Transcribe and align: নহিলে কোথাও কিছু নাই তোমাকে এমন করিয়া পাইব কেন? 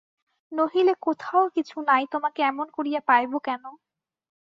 নহিলে 0.51 0.93
কোথাও 1.05 1.43
কিছু 1.55 1.77
নাই 1.89 2.03
তোমাকে 2.13 2.39
এমন 2.43 2.67
করিয়া 2.77 3.01
পাইব 3.09 3.31
কেন? 3.39 3.63